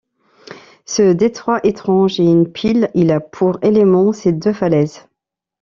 [0.83, 5.07] Ce détroit étrange est une pile; il a pour éléments ses deux falaises.